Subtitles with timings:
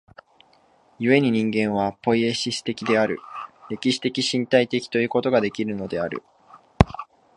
[0.97, 3.19] 故に人間はポイエシス的である、
[3.69, 6.23] 歴史的身体的ということができるのである。